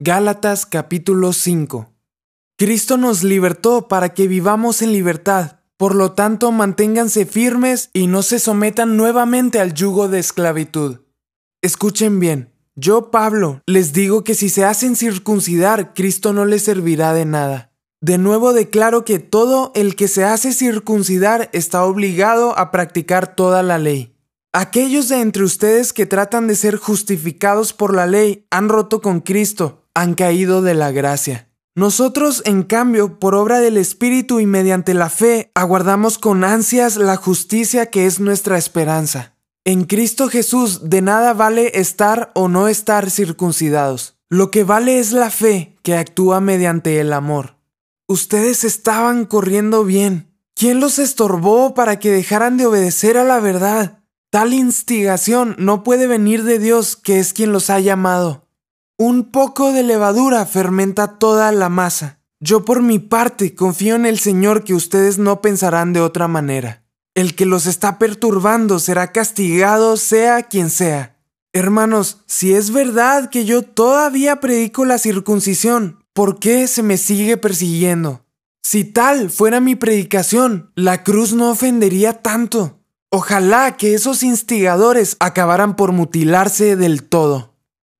[0.00, 1.92] Gálatas capítulo 5
[2.56, 5.58] Cristo nos libertó para que vivamos en libertad.
[5.76, 11.00] Por lo tanto, manténganse firmes y no se sometan nuevamente al yugo de esclavitud.
[11.62, 17.12] Escuchen bien, yo, Pablo, les digo que si se hacen circuncidar, Cristo no les servirá
[17.12, 17.72] de nada.
[18.00, 23.64] De nuevo declaro que todo el que se hace circuncidar está obligado a practicar toda
[23.64, 24.14] la ley.
[24.52, 29.20] Aquellos de entre ustedes que tratan de ser justificados por la ley han roto con
[29.20, 31.48] Cristo, han caído de la gracia.
[31.74, 37.16] Nosotros, en cambio, por obra del Espíritu y mediante la fe, aguardamos con ansias la
[37.16, 39.34] justicia que es nuestra esperanza.
[39.64, 44.16] En Cristo Jesús de nada vale estar o no estar circuncidados.
[44.28, 47.56] Lo que vale es la fe que actúa mediante el amor.
[48.06, 50.34] Ustedes estaban corriendo bien.
[50.54, 54.00] ¿Quién los estorbó para que dejaran de obedecer a la verdad?
[54.30, 58.47] Tal instigación no puede venir de Dios, que es quien los ha llamado.
[59.00, 62.18] Un poco de levadura fermenta toda la masa.
[62.40, 66.82] Yo por mi parte confío en el Señor que ustedes no pensarán de otra manera.
[67.14, 71.16] El que los está perturbando será castigado sea quien sea.
[71.52, 77.36] Hermanos, si es verdad que yo todavía predico la circuncisión, ¿por qué se me sigue
[77.36, 78.26] persiguiendo?
[78.64, 82.80] Si tal fuera mi predicación, la cruz no ofendería tanto.
[83.10, 87.57] Ojalá que esos instigadores acabaran por mutilarse del todo.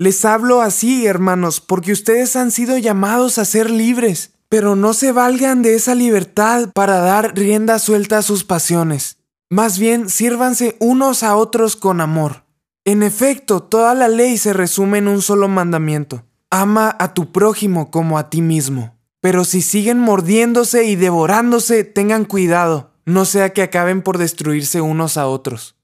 [0.00, 5.12] Les hablo así, hermanos, porque ustedes han sido llamados a ser libres, pero no se
[5.12, 9.18] valgan de esa libertad para dar rienda suelta a sus pasiones.
[9.50, 12.44] Más bien, sírvanse unos a otros con amor.
[12.86, 16.24] En efecto, toda la ley se resume en un solo mandamiento.
[16.48, 18.96] Ama a tu prójimo como a ti mismo.
[19.20, 25.18] Pero si siguen mordiéndose y devorándose, tengan cuidado, no sea que acaben por destruirse unos
[25.18, 25.76] a otros.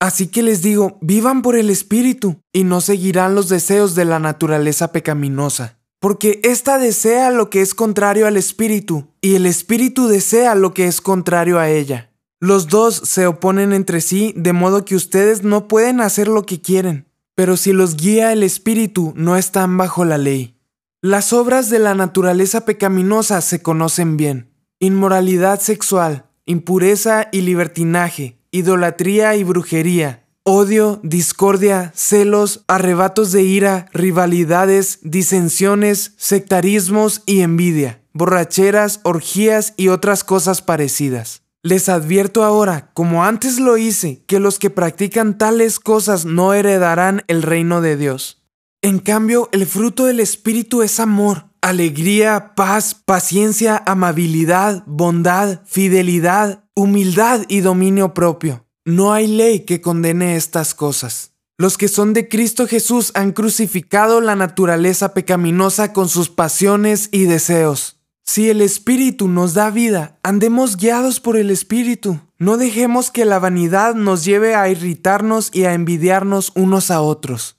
[0.00, 4.18] Así que les digo, vivan por el Espíritu y no seguirán los deseos de la
[4.18, 10.54] naturaleza pecaminosa, porque ésta desea lo que es contrario al Espíritu y el Espíritu desea
[10.54, 12.10] lo que es contrario a ella.
[12.40, 16.60] Los dos se oponen entre sí de modo que ustedes no pueden hacer lo que
[16.60, 20.54] quieren, pero si los guía el Espíritu no están bajo la ley.
[21.00, 24.50] Las obras de la naturaleza pecaminosa se conocen bien.
[24.78, 35.00] Inmoralidad sexual, impureza y libertinaje, idolatría y brujería, odio, discordia, celos, arrebatos de ira, rivalidades,
[35.02, 41.42] disensiones, sectarismos y envidia, borracheras, orgías y otras cosas parecidas.
[41.64, 47.24] Les advierto ahora, como antes lo hice, que los que practican tales cosas no heredarán
[47.26, 48.44] el reino de Dios.
[48.82, 57.42] En cambio, el fruto del Espíritu es amor, alegría, paz, paciencia, amabilidad, bondad, fidelidad, humildad
[57.48, 58.66] y dominio propio.
[58.84, 61.32] No hay ley que condene estas cosas.
[61.56, 67.24] Los que son de Cristo Jesús han crucificado la naturaleza pecaminosa con sus pasiones y
[67.24, 68.00] deseos.
[68.24, 72.20] Si el Espíritu nos da vida, andemos guiados por el Espíritu.
[72.38, 77.56] No dejemos que la vanidad nos lleve a irritarnos y a envidiarnos unos a otros.